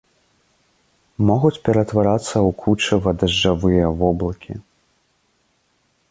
[1.29, 4.53] Могуць ператварацца ў кучава-дажджавыя воблакі.